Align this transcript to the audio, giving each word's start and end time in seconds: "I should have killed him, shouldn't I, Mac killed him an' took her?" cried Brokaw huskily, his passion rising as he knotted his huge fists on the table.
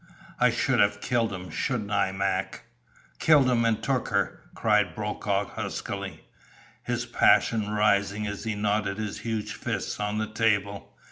"I 0.39 0.49
should 0.49 0.79
have 0.79 0.99
killed 0.99 1.31
him, 1.31 1.51
shouldn't 1.51 1.91
I, 1.91 2.11
Mac 2.11 2.63
killed 3.19 3.47
him 3.47 3.63
an' 3.65 3.81
took 3.81 4.07
her?" 4.07 4.41
cried 4.55 4.95
Brokaw 4.95 5.45
huskily, 5.49 6.25
his 6.81 7.05
passion 7.05 7.69
rising 7.69 8.25
as 8.25 8.43
he 8.43 8.55
knotted 8.55 8.97
his 8.97 9.19
huge 9.19 9.53
fists 9.53 9.99
on 9.99 10.17
the 10.17 10.25
table. 10.25 10.97